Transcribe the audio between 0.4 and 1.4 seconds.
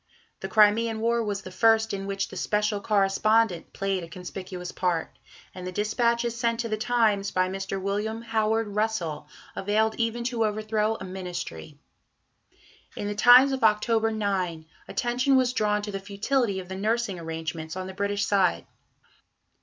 Crimean War